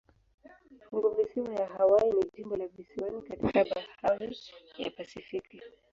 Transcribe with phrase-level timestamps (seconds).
[0.85, 3.65] Funguvisiwa ya Hawaii ni jimbo la visiwani katika
[4.03, 4.37] bahari
[4.77, 5.61] ya Pasifiki.